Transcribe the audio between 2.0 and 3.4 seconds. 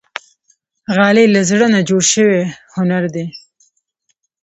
شوی هنر دی.